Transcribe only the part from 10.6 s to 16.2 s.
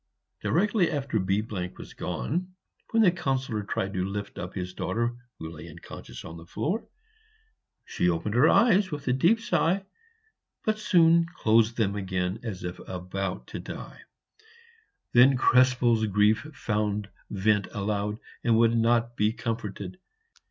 but soon closed them again as if about to die. Then Krespel's